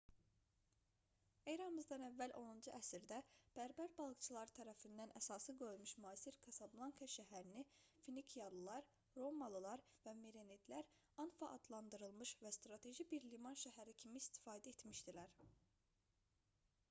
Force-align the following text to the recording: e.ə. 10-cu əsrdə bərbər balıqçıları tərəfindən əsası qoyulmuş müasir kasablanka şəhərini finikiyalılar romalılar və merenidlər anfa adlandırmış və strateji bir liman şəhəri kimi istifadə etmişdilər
e.ə. 1.51 1.65
10-cu 2.19 2.71
əsrdə 2.77 3.17
bərbər 3.57 3.91
balıqçıları 3.97 4.53
tərəfindən 4.59 5.11
əsası 5.19 5.53
qoyulmuş 5.59 5.91
müasir 6.05 6.39
kasablanka 6.47 7.09
şəhərini 7.17 7.63
finikiyalılar 8.07 8.87
romalılar 9.23 9.85
və 10.07 10.13
merenidlər 10.23 10.89
anfa 11.25 11.51
adlandırmış 11.59 12.31
və 12.47 12.53
strateji 12.59 13.07
bir 13.13 13.29
liman 13.35 13.61
şəhəri 13.65 13.93
kimi 14.05 14.23
istifadə 14.25 14.73
etmişdilər 14.77 15.37